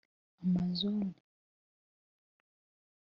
[0.43, 1.11] Amazone